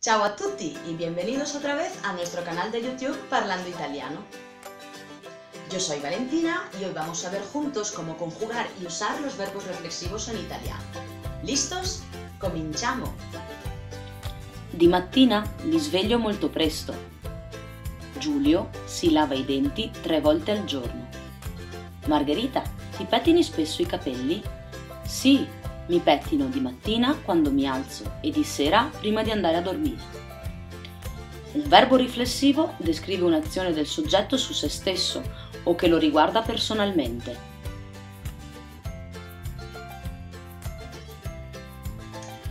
Ciao 0.00 0.22
a 0.22 0.36
tutti 0.36 0.76
y 0.86 0.94
bienvenidos 0.94 1.56
otra 1.56 1.74
vez 1.74 1.98
a 2.04 2.12
nuestro 2.12 2.44
canal 2.44 2.70
de 2.70 2.80
YouTube 2.80 3.16
Parlando 3.28 3.68
Italiano. 3.68 4.20
Yo 5.72 5.80
soy 5.80 5.98
Valentina 5.98 6.70
y 6.80 6.84
hoy 6.84 6.92
vamos 6.94 7.24
a 7.24 7.30
ver 7.30 7.42
juntos 7.42 7.90
cómo 7.90 8.16
conjugar 8.16 8.68
y 8.80 8.86
usar 8.86 9.20
los 9.20 9.36
verbos 9.36 9.66
reflexivos 9.66 10.28
en 10.28 10.38
italiano. 10.38 10.84
¿Listos? 11.42 12.04
Cominciamo! 12.38 13.12
Di 14.70 14.86
mattina 14.86 15.44
mi 15.64 15.80
sveglio 15.80 16.20
molto 16.20 16.48
presto. 16.48 16.94
Giulio 18.18 18.70
si 18.84 19.10
lava 19.10 19.34
i 19.34 19.44
denti 19.44 19.90
tre 20.00 20.20
volte 20.20 20.52
al 20.52 20.64
giorno. 20.64 21.08
Margherita, 22.06 22.62
ti 22.96 23.04
pettini 23.04 23.42
spesso 23.42 23.82
i 23.82 23.86
capelli? 23.86 24.40
Sì, 25.04 25.44
mi 25.88 26.00
pettino 26.00 26.46
di 26.46 26.60
mattina 26.60 27.16
quando 27.16 27.50
mi 27.50 27.66
alzo 27.66 28.18
e 28.20 28.30
di 28.30 28.44
sera 28.44 28.90
prima 28.98 29.22
di 29.22 29.30
andare 29.30 29.56
a 29.56 29.62
dormire. 29.62 30.26
Un 31.52 31.64
verbo 31.66 31.96
riflessivo 31.96 32.74
descrive 32.76 33.24
un'azione 33.24 33.72
del 33.72 33.86
soggetto 33.86 34.36
su 34.36 34.52
se 34.52 34.68
stesso 34.68 35.22
o 35.64 35.74
che 35.74 35.88
lo 35.88 35.98
riguarda 35.98 36.42
personalmente. 36.42 37.56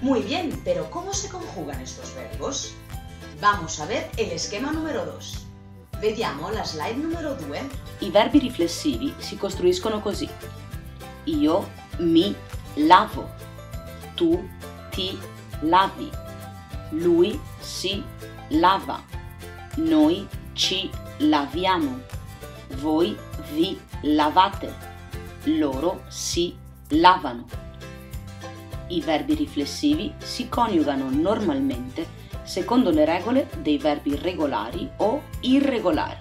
Muy 0.00 0.22
bien, 0.22 0.60
pero 0.64 0.90
¿cómo 0.90 1.12
se 1.12 1.28
conjugan 1.28 1.80
estos 1.80 2.14
verbos? 2.14 2.74
Vamos 3.40 3.80
a 3.80 3.86
ver 3.86 4.10
el 4.16 4.30
esquema 4.30 4.70
número 4.72 5.04
2. 5.04 5.46
Vediamo 6.00 6.50
la 6.50 6.64
slide 6.64 6.96
numero 6.96 7.34
2. 7.34 7.60
I 8.00 8.10
verbi 8.10 8.38
riflessivi 8.38 9.14
si 9.18 9.36
costruiscono 9.36 10.00
così. 10.00 10.28
Io 11.24 11.68
mi 11.98 12.34
lavo, 12.76 13.30
tu 14.14 14.48
ti 14.90 15.18
lavi, 15.60 16.10
lui 16.90 17.38
si 17.58 18.02
lava, 18.48 19.02
noi 19.76 20.26
ci 20.52 20.90
laviamo, 21.18 22.00
voi 22.76 23.16
vi 23.52 23.78
lavate, 24.02 24.72
loro 25.44 26.02
si 26.08 26.54
lavano. 26.88 27.44
I 28.88 29.00
verbi 29.00 29.34
riflessivi 29.34 30.14
si 30.18 30.48
coniugano 30.48 31.10
normalmente 31.10 32.24
secondo 32.44 32.90
le 32.90 33.04
regole 33.04 33.48
dei 33.60 33.76
verbi 33.76 34.14
regolari 34.16 34.88
o 34.98 35.22
irregolari, 35.40 36.18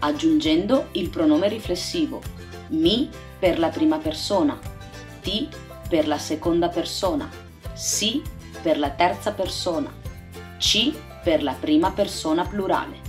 aggiungendo 0.00 0.88
il 0.92 1.08
pronome 1.08 1.48
riflessivo. 1.48 2.20
Mi 2.68 3.08
per 3.38 3.58
la 3.58 3.68
prima 3.68 3.98
persona, 3.98 4.58
ti 5.22 5.48
per 5.88 6.06
la 6.06 6.18
seconda 6.18 6.68
persona, 6.68 7.28
si 7.72 8.22
per 8.62 8.78
la 8.78 8.90
terza 8.90 9.32
persona, 9.32 9.92
ci 10.58 10.96
per 11.22 11.42
la 11.42 11.54
prima 11.54 11.90
persona 11.92 12.44
plurale, 12.44 13.00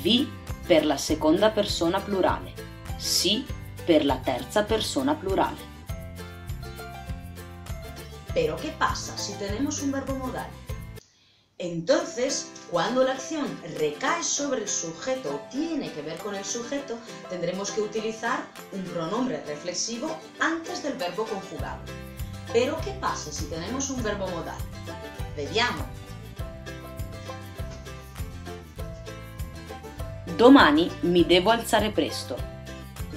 vi 0.00 0.30
per 0.66 0.84
la 0.84 0.96
seconda 0.96 1.50
persona 1.50 2.00
plurale, 2.00 2.52
si 2.96 3.44
per 3.84 4.04
la 4.04 4.16
terza 4.16 4.62
persona 4.62 5.14
plurale. 5.14 5.70
Pero 8.32 8.56
¿qué 8.56 8.72
pasa 8.78 9.16
si 9.16 9.34
tenemos 9.36 9.82
un 9.82 9.90
verbo 9.90 10.14
modal? 10.14 10.61
Entonces, 11.62 12.50
cuando 12.72 13.04
la 13.04 13.12
acción 13.12 13.46
recae 13.78 14.24
sobre 14.24 14.62
el 14.62 14.68
sujeto 14.68 15.30
o 15.32 15.48
tiene 15.48 15.92
que 15.92 16.02
ver 16.02 16.18
con 16.18 16.34
el 16.34 16.44
sujeto, 16.44 16.98
tendremos 17.30 17.70
que 17.70 17.82
utilizar 17.82 18.40
un 18.72 18.82
pronombre 18.82 19.40
reflexivo 19.46 20.10
antes 20.40 20.82
del 20.82 20.94
verbo 20.94 21.24
conjugado. 21.24 21.78
Pero 22.52 22.76
¿qué 22.84 22.90
pasa 23.00 23.30
si 23.30 23.44
tenemos 23.44 23.90
un 23.90 24.02
verbo 24.02 24.26
modal? 24.26 24.58
Vediamo. 25.36 25.86
Domani 30.36 30.90
mi 31.02 31.22
devo 31.22 31.52
alzare 31.52 31.90
presto. 31.90 32.36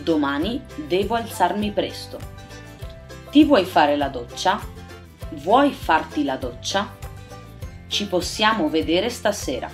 Domani 0.03 0.61
devo 0.87 1.15
alzarmi 1.15 1.71
presto. 1.71 2.19
Ti 3.31 3.43
vuoi 3.43 3.65
fare 3.65 3.97
la 3.97 4.09
doccia? 4.09 4.59
Vuoi 5.31 5.73
farti 5.73 6.23
la 6.23 6.37
doccia? 6.37 7.04
Ci 7.95 8.07
possiamo 8.07 8.67
vedere 8.67 9.09
stasera. 9.09 9.71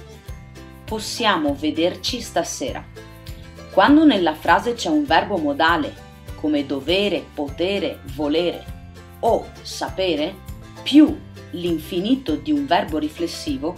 Possiamo 0.86 1.56
vederci 1.56 2.22
stasera. 2.22 2.86
Quando 3.72 4.06
nella 4.06 4.36
frase 4.36 4.76
c'è 4.76 4.90
un 4.90 5.06
verbo 5.06 5.38
modale, 5.38 5.92
come 6.36 6.68
dovere, 6.68 7.26
potere, 7.34 8.02
volere 8.14 8.64
o 9.22 9.48
sapere, 9.64 10.36
più 10.84 11.20
l'infinito 11.54 12.36
di 12.36 12.52
un 12.52 12.68
verbo 12.68 13.00
riflessivo, 13.00 13.76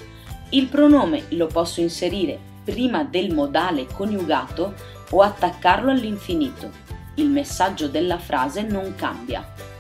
il 0.49 0.67
pronome 0.67 1.23
lo 1.29 1.47
posso 1.47 1.79
inserire 1.79 2.37
prima 2.65 3.05
del 3.05 3.33
modale 3.33 3.87
coniugato 3.87 4.73
o 5.11 5.21
attaccarlo 5.21 5.89
all'infinito. 5.89 6.69
Il 7.15 7.29
messaggio 7.29 7.87
della 7.87 8.19
frase 8.19 8.61
non 8.61 8.93
cambia. 8.95 9.72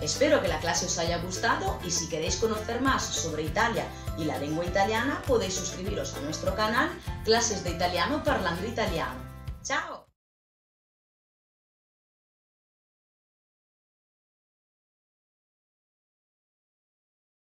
Espero 0.00 0.40
que 0.40 0.48
la 0.48 0.60
clase 0.60 0.86
os 0.86 0.98
haya 0.98 1.18
gustado 1.18 1.78
y 1.84 1.90
si 1.90 2.08
queréis 2.08 2.36
conocer 2.36 2.80
más 2.80 3.04
sobre 3.04 3.42
Italia 3.42 3.84
y 4.16 4.24
la 4.24 4.38
lengua 4.38 4.64
italiana 4.64 5.22
podéis 5.26 5.54
suscribiros 5.54 6.14
a 6.14 6.20
nuestro 6.20 6.54
canal 6.54 6.90
Clases 7.24 7.62
de 7.64 7.70
Italiano 7.70 8.22
Parlando 8.24 8.66
Italiano. 8.66 9.20
¡Chao! 9.62 10.09